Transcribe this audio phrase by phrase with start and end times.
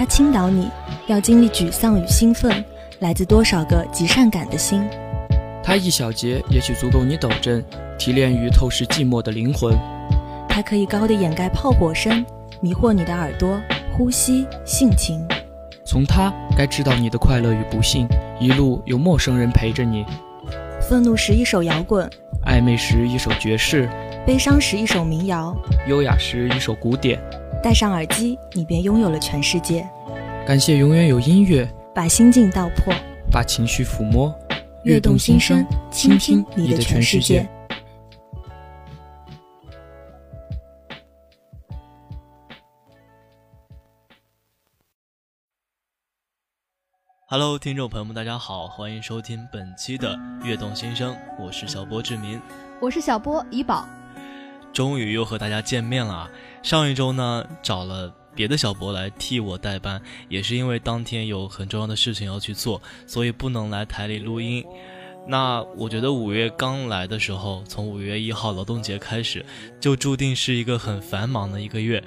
[0.00, 0.66] 他倾倒你，
[1.08, 2.64] 要经历沮丧与兴奋，
[3.00, 4.82] 来自多少个极善感的心。
[5.62, 7.62] 它一小节也许足够你抖震，
[7.98, 9.76] 提炼于透视寂寞的灵魂。
[10.48, 12.24] 它可以高的掩盖炮火声，
[12.62, 13.60] 迷惑你的耳朵、
[13.92, 15.22] 呼吸、性情。
[15.84, 18.08] 从它该知道你的快乐与不幸，
[18.40, 20.06] 一路有陌生人陪着你。
[20.80, 22.08] 愤怒时一首摇滚，
[22.46, 23.86] 暧昧时一首爵士，
[24.26, 25.54] 悲伤时一首民谣，
[25.86, 27.20] 优雅时一首古典。
[27.62, 29.86] 戴上耳机，你便拥有了全世界。
[30.46, 32.94] 感谢永远有音乐，把心境道破，
[33.30, 34.34] 把情绪抚摸，
[34.84, 37.46] 悦动心声，倾听你的全世界。
[47.26, 52.40] Hello，听众朋友们，大家好，欢迎收听本期的《悦动心声》，我是小波志明，
[52.80, 53.86] 我是小波怡宝，
[54.72, 56.30] 终于又和大家见面了。
[56.62, 64.64] 上一周呢，找了别的小博来替我代班，也是因为当天有很重要的事情要去做，所以不能来台里录音。
[65.26, 69.44] 那我觉得五月刚来的时候，从五月一号劳动节开始，
[69.78, 72.02] 就注定是一个很繁忙的一个月。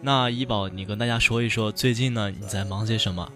[0.00, 3.28] 那医宝，你跟大家说一说，最近呢你在忙些什么？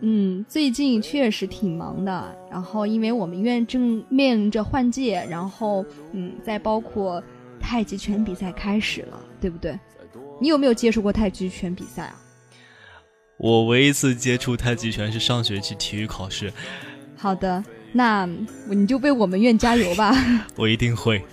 [0.00, 2.36] 嗯，最近确实挺忙的。
[2.50, 7.22] 然后，因为我们医院正面临着换届，然后，嗯，再包括
[7.60, 9.78] 太极拳比赛开始了，对不对？
[10.40, 12.14] 你有没有接触过太极拳比赛啊？
[13.36, 16.52] 我唯一一次接触太极拳是上学期体育考试。
[17.16, 18.28] 好的，那
[18.66, 20.14] 你就为我们院加油吧。
[20.56, 21.24] 我一定会。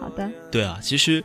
[0.00, 0.30] 好的。
[0.50, 1.22] 对啊，其实，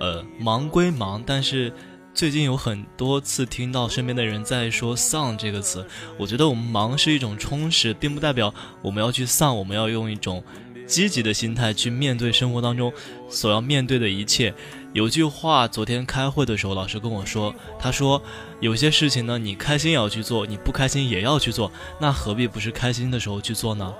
[0.00, 1.72] 呃，忙归忙，但是。
[2.14, 5.82] 最近有很多次听到身边的人在说“丧”这个词，
[6.18, 9.56] 我觉得我们忙是一种充实，并不代表我们要去丧。
[9.56, 10.44] 我们要用一种
[10.86, 12.92] 积极的心态去面对生活当中
[13.28, 14.52] 所要面对的一切。
[14.92, 18.22] 有句话，昨天开会的时候老师跟我说，他说
[18.60, 23.94] 有些事情呢，你开心也要去做，你不开心也要去做，那何必不是开心的时候去做呢？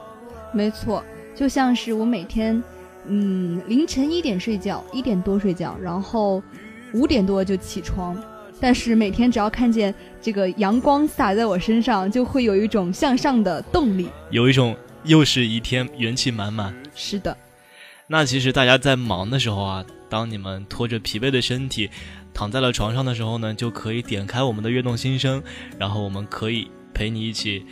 [0.53, 1.03] 没错，
[1.35, 2.63] 就像是我每天，
[3.07, 6.43] 嗯，凌晨一点睡觉，一点多睡觉，然后。
[6.95, 8.23] 五点多就起床，
[8.61, 16.75] 但是每天只要看见这个阳光洒在我身上，就会有一种向上的动力，有一种又是一天元气满满。
[16.95, 17.37] 是的，
[18.07, 21.91] 那其实大家在忙的时候啊，当你们拖着疲惫的身体
[22.35, 25.43] 躺在了床上的时候呢，就可以点开我们的悦动心声，
[25.79, 27.65] 然后我们可以陪你一起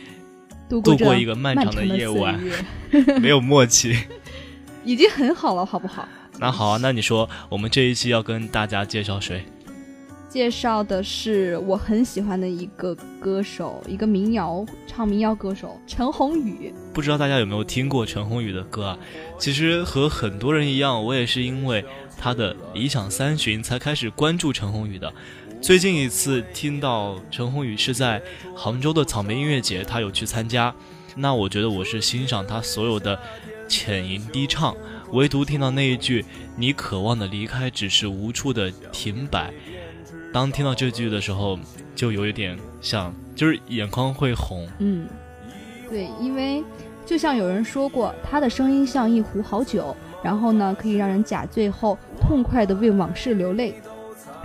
[0.69, 2.39] 度过一个漫长的夜晚。
[3.21, 3.95] 没有默契，
[4.83, 6.07] 已经很好了，好不好？
[6.39, 9.45] 那好啊，那你说我们这一期要跟大家介绍谁？
[10.31, 16.73] 介绍的是我很喜欢的一个歌手，一个民谣唱民谣歌手陈鸿宇。
[16.93, 18.99] 不知道大家有没有听过陈鸿宇的歌啊？
[19.37, 21.83] 其实和很多人一样，我也是因为
[22.17, 25.13] 他的理想三旬才开始关注陈鸿宇的。
[25.59, 28.21] 最近一次听到陈鸿宇是在
[28.55, 30.73] 杭州的草莓音乐节，他有去参加。
[31.17, 33.19] 那我觉得我是欣赏他所有的
[33.67, 34.73] 浅吟低唱。
[35.11, 36.23] 唯独听到那一句
[36.55, 39.53] “你渴望的离开只是无处的停摆”，
[40.33, 41.59] 当听到这句的时候，
[41.93, 44.65] 就有一点像，就是眼眶会红。
[44.79, 45.05] 嗯，
[45.89, 46.63] 对，因为
[47.05, 53.75] 就像有人说过，他的声音像一壶好酒，然后呢，可以让人假醉后痛快的为往事流泪。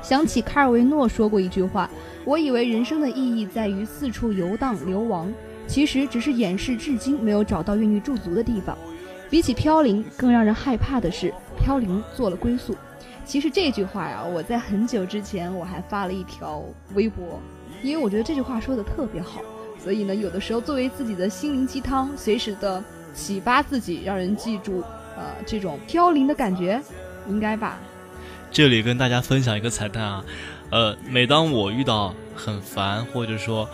[0.02, 1.88] 想起卡尔维诺说过一句话
[2.24, 5.32] ：“我以为人生的意义在于四处游荡流亡，
[5.68, 8.76] 其实只是掩饰至今没有找到愿意驻足的地方。”
[9.30, 12.76] 比起飘零，更让人害怕的是飘零做了归宿。
[13.26, 16.62] 其实这句话呀，我在很久之前我还发了一条
[16.94, 17.40] 微博，
[17.82, 19.40] 因为我觉得这句话说的特别好，
[19.82, 22.82] 所以呢，有的时候作为自己的心灵鸡汤，随时的
[23.12, 24.80] 启发自己，让人记住，
[25.16, 26.80] 呃，这种飘零的感觉，
[27.28, 27.80] 应该吧。
[28.52, 30.24] 这里跟大家分享一个彩蛋啊，
[30.70, 33.68] 呃，每当我遇到很烦或者说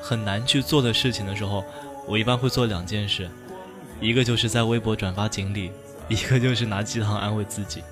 [0.00, 1.64] 很难去做的事情的时候，
[2.06, 3.28] 我一般会做两件事。
[4.00, 5.72] 一个就是在微博转发锦鲤，
[6.08, 7.82] 一个就是拿鸡汤安慰自己。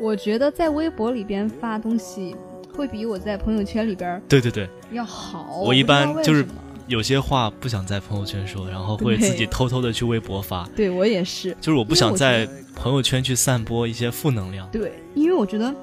[0.00, 2.36] 我觉得在微博里边发东西，
[2.74, 5.60] 会比我在朋友圈里边对对对要好。
[5.64, 6.46] 我一般就是
[6.86, 10.68] 有些话不想在朋友圈说，然后会自己偷偷的去微博发。
[10.76, 14.68] 对我也是，就是我不想在朋友圈去散播一些负能量。
[14.70, 15.74] 对，因为我觉得。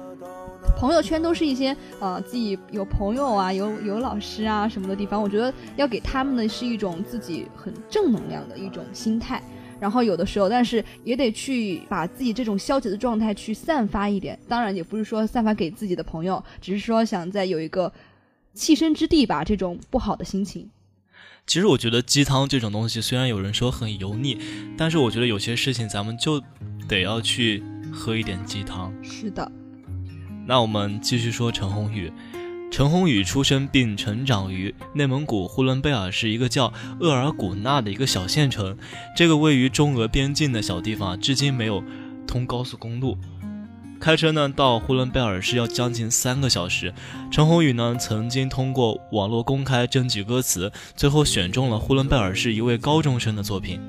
[0.78, 9.42] 朋友圈都是一些呃自己有朋友啊，有有老师啊什么的地方，我觉得要给他们的是一种自己很正能量的一种心态。
[9.80, 14.38] 然后有的时候，但是也得去把自己这种消极的状态去散发一点。
[14.48, 17.92] 当然也不是说散发给自己的朋友，只是说想在有一个
[18.56, 20.70] 栖身之地吧，这种不好的心情。
[21.46, 24.38] 其实我觉得鸡汤这种东西，虽然有人说很油腻，
[24.78, 26.42] 但是我觉得有些事情咱们就
[26.88, 27.62] 得要去
[27.92, 28.92] 喝一点鸡汤。
[29.02, 29.50] 是的。
[30.46, 32.10] 那我们继续说陈鸿宇。
[32.76, 38.76] 陈鸿宇出生并成长于内蒙古呼伦贝尔市一个叫厄尔古纳的一个小县城。
[39.16, 41.80] 这个位于中俄边境的小地方，至今没有
[42.26, 43.16] 通高速公路。
[44.00, 46.92] 开车呢到呼伦贝尔市要将近三个小时。
[47.30, 53.80] 陈鸿宇呢曾经通过网络公开征集歌词，最后选中了呼伦贝尔市一位高中生的作品。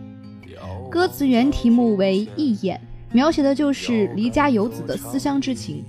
[0.91, 2.79] 歌词原题目为《一眼》，
[3.15, 5.83] 描写的就是离家游子的思乡之情，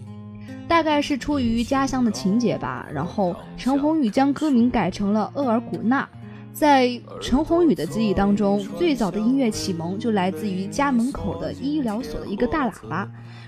[0.68, 2.86] 大概是出于家乡的情节吧。
[2.92, 6.08] 然后陈鸿宇将歌名改成了厄尔古纳。
[6.52, 13.06] 在陈鸿宇的记忆当中，最早的音乐启蒙就来自于家门口的医疗所的一个大喇叭。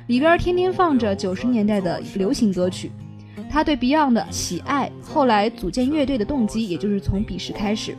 [0.09, 2.93] 里边天天放着九十年代的流行歌曲，
[3.51, 7.97] 他对 Beyond 的喜爱，后来组建乐队的动机，也就是从彼时开始。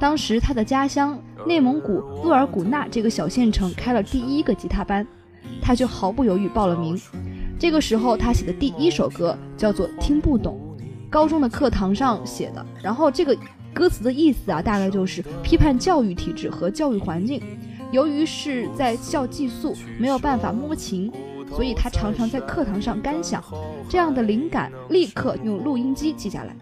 [0.00, 1.16] 当时他的家乡
[1.46, 5.06] 内蒙古鄂尔古纳这个小县城开了第一个吉他班，
[5.60, 7.00] 他就毫不犹豫报了名。
[7.62, 10.58] 这个时候他写的第一首歌叫做《听不懂》，
[11.08, 12.66] 高中的课堂上写的。
[12.82, 13.38] 然后这个
[13.72, 17.40] 歌词的意思啊，大概就是批判教育体制和教育环境。
[17.92, 21.12] 由于是在校寄宿，没有办法摸琴。
[21.54, 23.40] 所以他常常在课堂上干想，
[23.88, 26.56] 这样的灵感立刻用录音机记下来。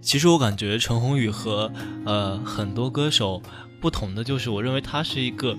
[0.00, 1.70] 其实我感觉陈鸿宇和
[2.04, 3.40] 呃很多歌手
[3.80, 5.56] 不同的就是，我认为他是一个，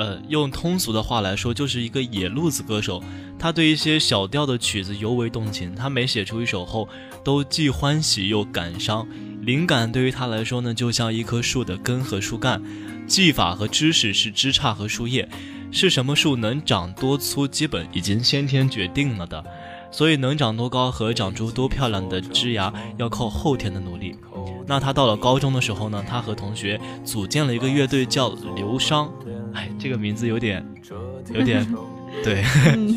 [0.00, 3.02] 呃用通俗的话来说，就是一个野路子歌手。
[3.38, 6.88] 他对一些小调的曲子尤为动情，他每写出一首后，
[7.22, 9.06] 都既欢喜又感伤。
[9.42, 12.62] 灵感对于他来说呢，就像一棵树的根和树干，
[13.06, 15.28] 技法和知识是枝杈和树叶。
[15.70, 19.44] 是什么树能长多粗，基本已经先天决定了的，
[19.92, 24.16] 所以能长多高和长出多漂亮的枝芽要靠后天的努力。
[24.66, 29.08] 那他到了高中的时候呢，他和同学组建了一个乐队，叫流觞。
[29.54, 30.64] 哎，这个名字有点，
[31.32, 31.66] 有点，
[32.24, 32.42] 对，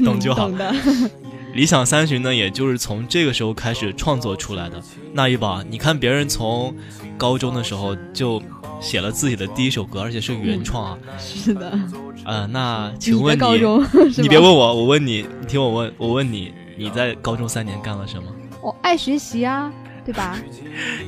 [0.04, 0.50] 懂就好。
[1.54, 4.82] 理想三旬呢，也就是从这个时候开始创作出来的。
[5.14, 6.76] 那一把，你看别人从
[7.16, 8.42] 高中的时候就
[8.82, 10.98] 写了自己的第一首歌，而且是原创啊。
[11.20, 11.80] 是的。
[12.26, 13.44] 呃，那请问你，
[14.20, 18.24] 你别问我，我问你，你听我问，我问你，你在高中三年干了什么？
[18.60, 19.72] 我爱学习啊，
[20.06, 20.38] 对吧？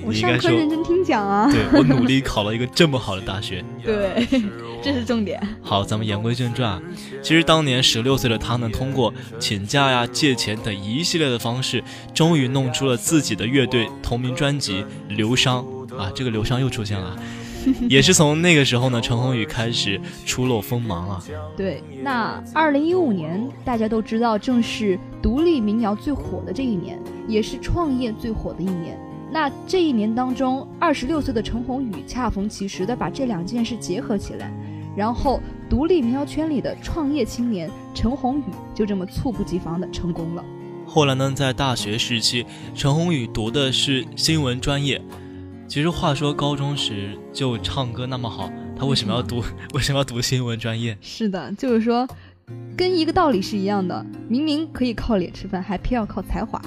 [0.04, 1.52] 我上课认真听讲啊。
[1.52, 3.64] 对我努力考了一个这么好的大学。
[3.84, 4.26] 对，
[4.82, 5.42] 这是重点。
[5.62, 6.82] 好，咱们言归正传啊。
[7.22, 11.84] 其实当年十六岁的他呢，通过请假呀、借钱等一系列的方式，
[12.14, 15.64] 终于弄出了自己的乐队同名专辑《流伤》
[15.98, 16.12] 啊。
[16.16, 17.18] 这个流伤又出现了。
[17.90, 21.24] 也是从那个时候呢，陈鸿宇开始初露锋芒啊。
[21.56, 29.00] 对，那二零一五年大家都知道，正是独立民谣最火的这一年，也是创业最火的一年。
[29.32, 34.52] 那这一年当中，二十六岁的陈鸿宇恰逢其时的把这两件事结合起来，
[34.96, 40.44] 然后独立民谣圈里的创业青年陈鸿宇就这么猝不及防的成功了。
[40.86, 45.02] 后来呢，在大学时期，陈鸿宇读的是新闻专业。
[45.68, 49.44] 其实话说，高中时就唱歌那么好，他为什么要读？
[49.74, 50.96] 为什么要读新闻专业？
[51.02, 52.08] 是的，就是说，
[52.78, 54.06] 跟一个道理是一样的。
[54.30, 56.62] 明明可以靠脸吃饭，还偏要靠才华。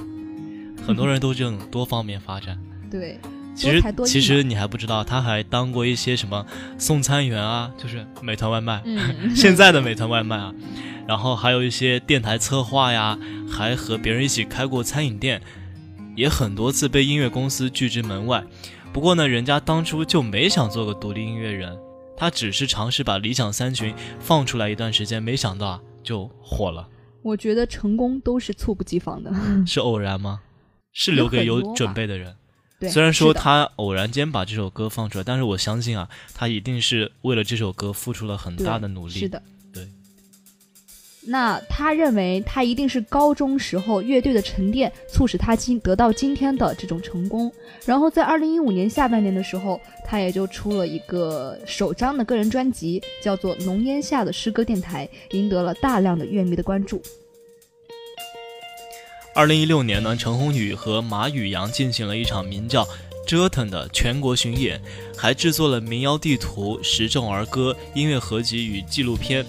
[0.84, 2.58] 很多人都这种多方面发展。
[2.90, 3.18] 对，
[3.54, 6.44] 其实其实你还不知道，他还当过一些什么
[6.76, 8.82] 送餐员啊，就是美团外卖，
[9.34, 10.52] 现在的美团外卖啊。
[11.06, 13.16] 然后还有一些电台策划呀，
[13.48, 15.40] 还和别人一起开过餐饮店，
[16.16, 18.44] 也很多次被音乐公司拒之门外。
[18.92, 21.78] 不过呢，人家当初就没想做个独立音乐人，
[22.16, 26.88] 他只是尝试把理想三旬放出来一段时间，没想到啊就火了。
[27.22, 29.32] 我觉得成功都是猝不及防的，
[29.66, 30.40] 是偶然吗？
[30.92, 32.34] 是留给有准备的人。
[32.80, 39.12] 对，虽然说他偶然间把这首歌放出来，但是我相信啊，他一定是为了这首歌付出了很大的努力。
[39.12, 39.40] 是的。
[41.30, 47.52] 那他认为他一定是高中时候乐队的沉淀促使他今得到今天的这种成功。
[47.84, 55.06] 然后在二零一五年下半年的时候，他也就出了一个首张的个人专辑，叫做《浓烟下的诗歌电台》，
[55.36, 57.02] 赢得了大量的乐迷的关注。
[59.34, 62.84] 二零一六年呢，陈鸿宇和马宇阳进行了一场名叫
[63.26, 64.80] 《折腾》的全国巡演，
[65.14, 69.44] 还制作了民谣地图、时政儿歌音乐合集与纪录片。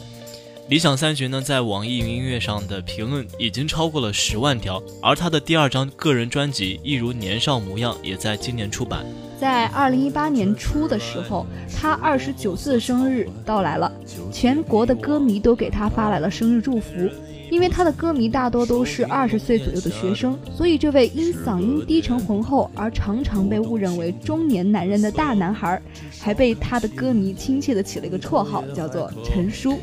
[0.69, 9.03] 理想三旬呢，在网易云音乐上的评论已经超过了十万条，而他的第二张个人专辑《一如年少模样》也在今年出版。
[9.39, 13.91] 在二零一八年初的时候，他二十九岁的生日到来了，
[14.31, 16.91] 全国的歌迷都给他发来了生日祝福。
[17.49, 25.81] 因为他的歌迷大多都是二十岁左右的学生，所以这位因嗓音低沉浑厚而常常被误认为中年男人的大男孩，
[26.19, 29.79] 还被他的歌迷亲切地起了一个绰号，叫做陈叔。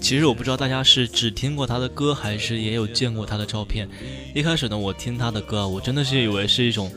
[0.00, 3.88] 其实我不知道大家是只听过他的歌，还是也有见过他的照片。
[4.34, 6.90] 一开始呢，我听他的歌，我真的是以为是一种，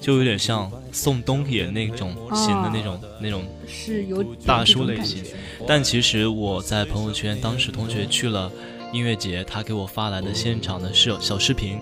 [0.00, 5.24] 就有点像宋冬野那种型的那种那种是有大叔类型。
[5.66, 8.52] 但其实我在朋友圈，当时同学去了
[8.92, 11.80] 音乐节，他给我发来的现场的是小视频，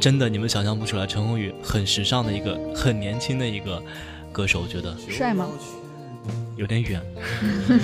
[0.00, 3.80] 真的你们想象不出来，陈鸿宇很时尚的一个很年轻的一个
[4.32, 5.46] 歌手，我觉得帅吗？
[6.56, 7.00] 有点远，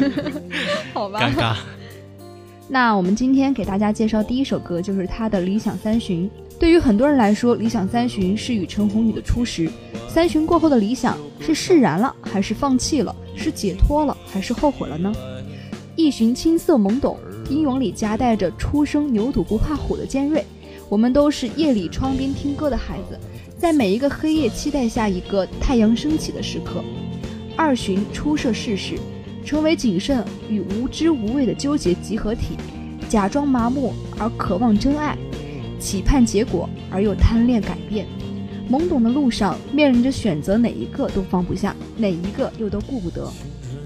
[0.92, 1.56] 好吧，尴尬。
[2.68, 6.26] 那我们今天给大家介绍第一首歌，就是他的《理想三旬》。
[6.58, 9.70] 对于很多人来说，《理想三旬》是与陈鸿宇的初识。
[10.08, 13.14] 三旬过后的理想，是释然了，还是放弃了？
[13.34, 15.12] 是解脱了，还是后悔了呢？
[15.96, 17.18] 一寻青涩懵懂，
[17.50, 20.44] 英勇里夹带着初生牛犊不怕虎的尖锐。
[20.88, 23.18] 我们都是夜里窗边听歌的孩子，
[23.58, 26.82] 在每一个黑夜期待下一个太阳升起的时刻。
[27.56, 28.94] 二旬初涉世事。
[29.44, 32.56] 成为谨慎与无知无畏的纠结集合体，
[33.08, 35.16] 假装麻木而渴望真爱，
[35.78, 38.06] 期盼结果而又贪恋改变。
[38.70, 43.28] 懵懂的路上，面临着选择，哪一个都放不下，哪一个又都顾不得。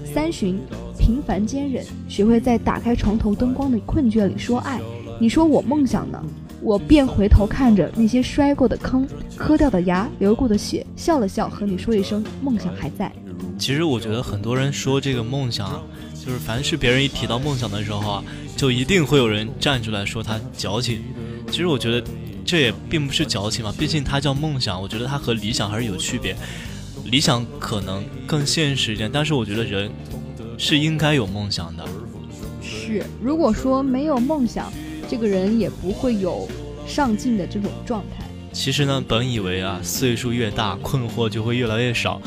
[0.05, 0.57] 三旬，
[0.97, 4.79] 平凡坚韧，学会在打开床头灯光的困倦里说爱。
[5.19, 6.23] 你说我梦想呢？
[6.61, 13.11] 我便回头看着那些摔过的坑、磕掉的牙、流过的血，笑了笑，和你说一声梦想还在。
[13.57, 15.81] 其实我觉得很多人说这个梦想啊，
[16.13, 18.23] 就是凡是别人一提到梦想的时候啊，
[18.55, 21.03] 就一定会有人站出来说他矫情。
[21.49, 22.05] 其实我觉得
[22.45, 24.81] 这也并不是矫情嘛，毕竟它叫梦想。
[24.81, 26.35] 我觉得它和理想还是有区别。
[27.05, 29.89] 理想可能更现实一点，但是我觉得人
[30.57, 31.85] 是应该有梦想的。
[32.61, 34.71] 是，如果说没有梦想，
[35.09, 36.47] 这个人也不会有
[36.85, 38.25] 上进的这种状态。
[38.51, 42.21] 其实呢，本以为啊，岁数越大，困惑就会越来越少。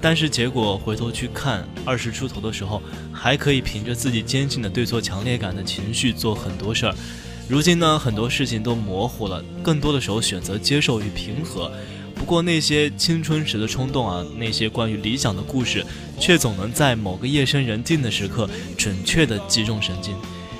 [0.00, 2.80] 但是结果回头去看，二十出头的时候，
[3.12, 6.94] 还可以凭着自己坚信的对错强烈感的情绪做很多事儿。
[7.48, 11.72] 如今呢，很多事情都模糊了，更多的时候选择接受与平和。
[12.14, 15.84] 不过那些青春时的冲动啊，那些关于理想的故事，
[16.18, 20.14] 却总能在某个夜深人静的时刻，准确地击中神经。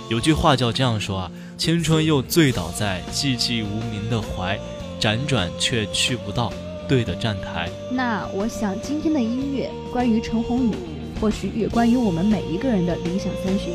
[0.09, 4.59] 有句话叫这样说啊：青春又醉倒在寂寂无名的怀，
[4.99, 6.53] 辗转却去不到。
[6.89, 7.69] 对的站台。
[7.91, 10.75] 那我想今天的音乐关于陈鸿宇，
[11.21, 13.75] 或许也关于我们每一个人的理想三旬。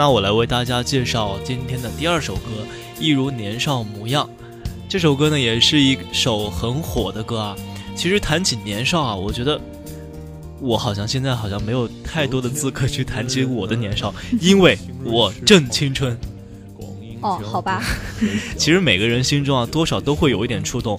[0.00, 2.64] 那我来为大家介绍今天的第二首歌
[2.98, 4.26] 《一如年少模样》。
[4.88, 7.54] 这首歌呢，也是一首很火的歌啊。
[7.94, 9.60] 其实谈起年少啊，我觉得
[10.58, 16.18] 我好像现在好像没有太多的资格去谈起我的年少， 因为我正青春。
[17.20, 17.82] 哦，好吧。
[18.56, 20.98] 其实每个人心中啊，多少都会有一点触动。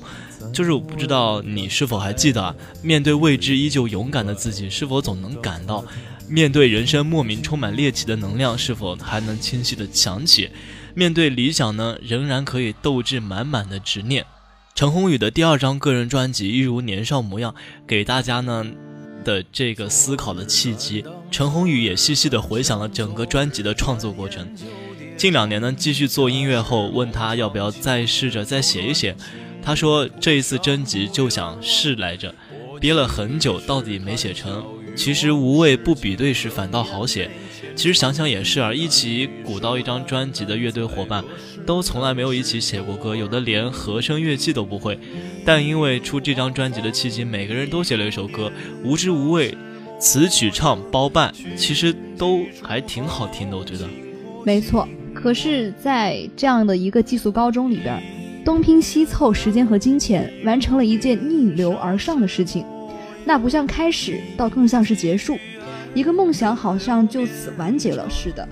[0.54, 5.84] 就是我不知道你是否还记得，面对未知依旧勇敢的自己，是否总能感到。
[6.32, 10.50] 面对人生莫名充满猎奇的能量，是否还能清晰的想起？
[10.96, 14.26] 面对理想呢，仍然可以斗志满满的执念。
[14.74, 17.52] 陈鸿宇的第二张个人专辑《一如年少模样》，
[17.86, 18.66] 给大家呢
[19.26, 21.04] 的这个思考的契机。
[21.30, 24.56] 陈鸿宇也细细的回想了整个专辑的创作过程。
[25.18, 29.18] 近两年呢，继续做音乐后，问他要不要再试着再写一写，
[29.62, 32.34] 他说这一次征集就想试来着，
[32.80, 34.64] 憋了很久，到底没写成。
[34.96, 37.30] 其实无畏不比对时反倒好写。
[37.76, 41.24] 其实想想也是啊，一起鼓捣一张专辑的乐队伙伴，
[41.66, 45.00] 都从来没有一起写过歌，有的连和声乐器都不会。
[45.46, 48.52] 但因为出这张专辑的契机，每个人都写了一首歌，
[48.84, 49.58] 无知无畏，
[50.00, 53.88] 词曲唱包办，其实都还挺好听的，我觉得。
[54.46, 58.04] 没错，可是，在这样的一个寄宿高中里边，
[58.44, 62.66] 东拼西凑时间和金钱，完成了一件逆流而上的事情。
[63.26, 65.38] 那不像开始，倒更像是结束。
[65.94, 68.48] 一个梦想好像就此完结了似的。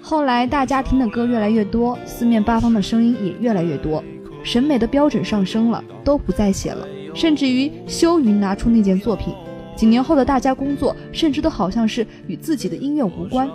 [0.00, 4.02] 后来大家听的歌越来越多，四面八方的声音也越来越多，
[4.42, 9.34] 审美的标准上升了，都不再写了，甚至于羞于拿出那件作品。
[9.76, 13.48] 几年后的大家工作，甚至都好像是与自己的音乐无关。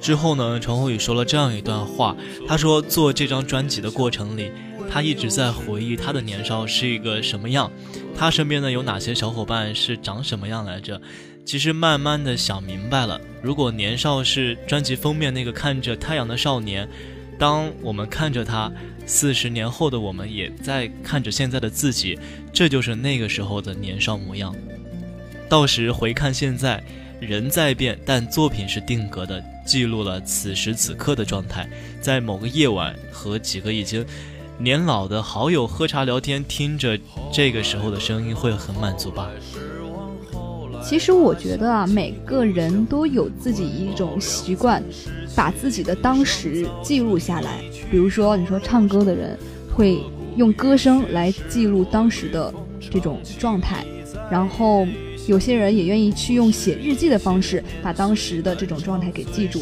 [0.00, 4.50] 之后呢，陈鸿宇说了这样一段话，他说做这张专辑的过程里。
[4.88, 7.68] 他一直在回忆他的年少是一个什么样，
[8.16, 11.00] 他身边呢有哪些小伙伴是长什么样来着？
[11.44, 16.88] 其实慢慢的想明白了，如果年少是专辑封面那个看着太阳的少年，
[17.38, 18.72] 当我们看着他，
[19.06, 22.18] 四十年后的我们也在看着现在的自己，
[22.52, 24.52] 这就是那个时候的年少模样。
[25.48, 26.82] 到时回看现在，
[27.20, 31.68] 人在变，但作品是定格的，记录了此时此刻的状态，
[32.00, 34.04] 在某个夜晚和几个已经
[34.58, 36.98] 年老的好友喝茶聊天，听着
[37.30, 39.28] 这个时候的声音，会很满足吧。
[40.82, 44.82] 其实我觉得啊，每个人都有自己一种习惯，
[45.34, 47.60] 把自己的当时记录下来。
[47.90, 49.38] 比如说，你说唱歌的人
[49.74, 49.98] 会
[50.36, 53.84] 用歌声来记录当时的这种状态，
[54.30, 54.86] 然后
[55.26, 59.60] 有些人也愿意去用写日记的方式把当时的这种状态给记住。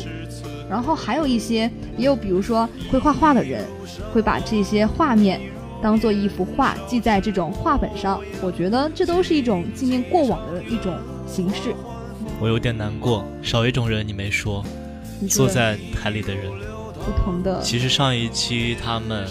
[0.68, 3.64] 然后还有一些，也有比如说会画画的人，
[4.12, 5.40] 会把这些画面。
[5.82, 11.74] 当做一幅画记在这种画本上，我觉得这都是一种纪念过往的一种形式。
[12.40, 14.64] 我有点难过，少一种人你没说，
[15.28, 16.50] 坐在台里的人，
[16.94, 17.60] 不同的。
[17.60, 19.26] 其实上一期他们，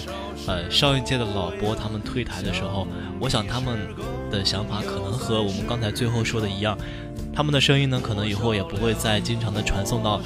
[0.46, 2.88] 呃，上一届的老播他们退台的时候，
[3.20, 3.80] 我想他们
[4.30, 6.78] 的想法可能和我们刚才最后说的一样，
[7.34, 10.22] 他们的声音呢，可能以后也不会再经常的传送到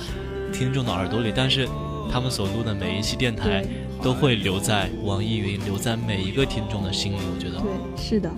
[0.51, 1.67] 听众的耳朵里，但是
[2.11, 3.65] 他们所录的每一期电台。
[3.99, 7.15] 都会留在网易云，留在每一个听众的心里。
[7.17, 8.29] 我觉得，对，是的，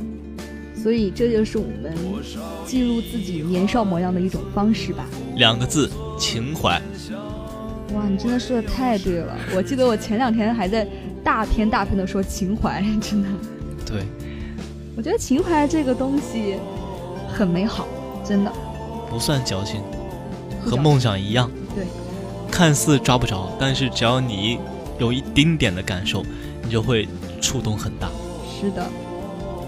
[0.74, 1.94] 所以这就是我们
[2.66, 5.06] 记录自己年少模样的一种方式吧。
[5.36, 6.82] 两个字，情怀。
[7.94, 9.38] 哇，你真的说的太对了。
[9.54, 10.88] 我记得我前两天还在
[11.25, 13.28] 大篇大篇的说情怀， 真的。
[13.86, 14.04] 对，
[14.96, 16.56] 我觉得情怀这个东西
[17.28, 17.86] 很美好，
[18.24, 18.51] 真的。
[19.10, 19.82] 不算矫情，
[20.63, 21.51] 和梦想一样。
[22.60, 24.60] 对，看似抓不着，但是只要你。
[25.00, 26.25] 有一丁点的感受，
[26.62, 27.08] 你就会
[27.39, 28.10] 触动很大。
[28.60, 28.86] 是的，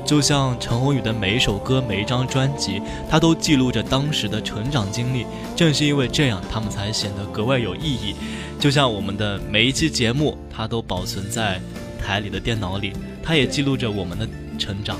[0.05, 5.25] 就像陈鸿宇的每一首歌、每一张专辑，他都记录着当时的成长经历。
[5.55, 8.13] 正是因为这样，他们才显得格外有意义。
[8.59, 11.61] 就像我们的每一期节目，它都保存在
[11.97, 12.91] 台里的电脑里，
[13.23, 14.27] 它也记录着我们的
[14.59, 14.97] 成长。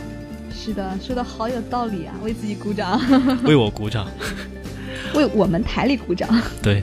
[0.49, 2.15] 是的，说的好有道理啊！
[2.23, 3.01] 为自己鼓掌，
[3.43, 4.07] 为我鼓掌，
[5.13, 6.29] 为我们台里鼓掌。
[6.63, 6.81] 对，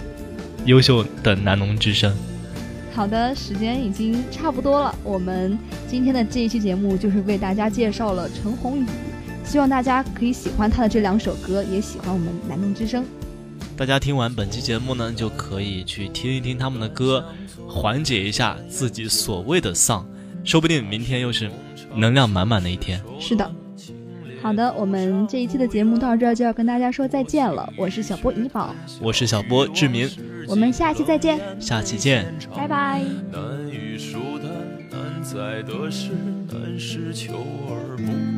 [0.68, 2.14] 优秀的南农之声。
[2.92, 4.94] 好的，时间已经差不多了。
[5.02, 8.86] 我们今天的这一期节目就是为大家介绍了陈鸿宇，
[9.44, 13.02] 希望大家可以喜欢他的这两首歌，也喜欢我们南农之声。
[13.78, 17.24] 大家听完本期节目呢，就可以去听一听他们的歌，
[17.66, 20.06] 缓解一下自己所谓的丧，
[20.44, 21.50] 说不定明天又是
[21.94, 23.00] 能量满满的一天。
[23.18, 23.50] 是的。
[24.40, 27.68] 好的，我们这一期的节目到这儿就要跟大家说再见了。
[27.76, 30.08] 我是小波怡宝，我是小波志明，
[30.46, 33.02] 我们下期再见，下期见，拜拜。
[33.32, 33.98] 难难难于
[34.90, 37.34] 难在的是求
[37.68, 38.37] 而不。